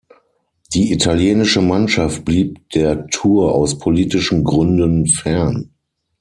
[0.73, 5.69] Die italienische Mannschaft blieb der Tour aus politischen Gründen fern.